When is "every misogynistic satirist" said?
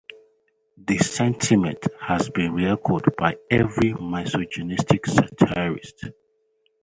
3.51-6.05